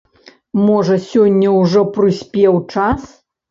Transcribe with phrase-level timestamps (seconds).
[0.67, 3.01] Можа, сёння ўжо прыспеў час?